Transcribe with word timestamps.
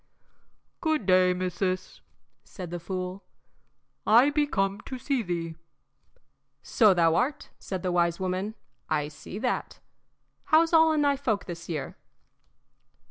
"Good 0.79 1.05
day, 1.05 1.31
missis," 1.31 2.01
said 2.43 2.71
the 2.71 2.79
fool. 2.79 3.23
"I 4.07 4.31
be 4.31 4.47
come 4.47 4.81
to 4.85 4.97
see 4.97 5.21
thee." 5.21 5.53
"So 6.63 6.95
thou 6.95 7.13
art," 7.13 7.49
said 7.59 7.83
the 7.83 7.91
wise 7.91 8.19
woman; 8.19 8.55
"I 8.89 9.09
see 9.09 9.37
that. 9.37 9.77
How's 10.45 10.73
all 10.73 10.91
in 10.91 11.03
thy 11.03 11.17
folk 11.17 11.45
this 11.45 11.69
year?" 11.69 11.97